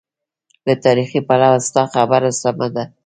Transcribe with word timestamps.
له 0.65 0.73
تاریخي 0.85 1.19
پلوه 1.27 1.59
ستا 1.67 1.83
خبره 1.93 2.29
سمه 2.41 2.67
ده. 2.75 2.83